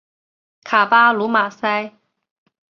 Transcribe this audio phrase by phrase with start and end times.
[0.63, 1.95] 卡巴卢马塞。